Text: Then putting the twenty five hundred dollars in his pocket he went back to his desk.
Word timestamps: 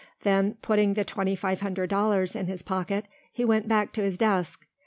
Then 0.23 0.55
putting 0.63 0.95
the 0.95 1.03
twenty 1.05 1.35
five 1.35 1.61
hundred 1.61 1.91
dollars 1.91 2.35
in 2.35 2.47
his 2.47 2.63
pocket 2.63 3.05
he 3.31 3.45
went 3.45 3.67
back 3.67 3.93
to 3.93 4.01
his 4.01 4.17
desk. 4.17 4.65